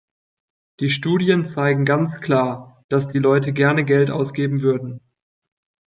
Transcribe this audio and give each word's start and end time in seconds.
Die 0.79 0.89
Studien 0.89 1.45
zeigen 1.45 1.85
ganz 1.85 2.21
klar, 2.21 2.83
dass 2.89 3.07
die 3.09 3.19
Leute 3.19 3.53
gerne 3.53 3.85
Geld 3.85 4.09
ausgeben 4.09 4.63
würden. 4.63 4.99